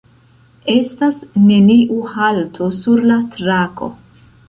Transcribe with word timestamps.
Estas 0.75 1.19
neniu 1.43 2.01
halto 2.17 2.73
sur 2.81 3.07
la 3.13 3.23
trako. 3.39 3.97